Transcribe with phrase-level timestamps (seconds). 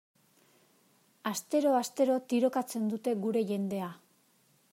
[1.31, 3.93] Astero-astero tirokatzen dute gure jendea.